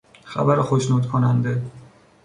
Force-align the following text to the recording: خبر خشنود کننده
خبر 0.23 0.61
خشنود 0.61 1.05
کننده 1.07 1.61